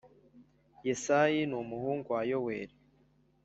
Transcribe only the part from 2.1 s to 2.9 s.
wa yoweli